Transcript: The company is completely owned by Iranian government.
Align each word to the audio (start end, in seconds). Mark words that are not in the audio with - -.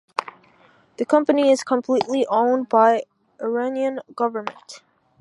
The 0.97 1.05
company 1.05 1.51
is 1.51 1.61
completely 1.63 2.25
owned 2.25 2.67
by 2.69 3.03
Iranian 3.39 3.99
government. 4.15 4.81